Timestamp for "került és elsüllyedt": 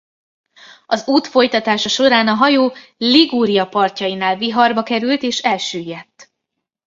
4.83-6.31